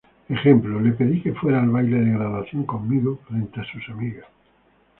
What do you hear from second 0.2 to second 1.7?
Ejemplo: "Le pedí que fuera al